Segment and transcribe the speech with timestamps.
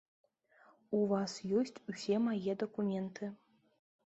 [0.99, 3.31] У вас ёсць усе мае дакументы.